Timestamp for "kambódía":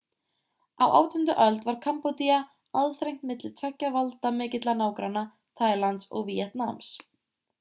1.83-2.37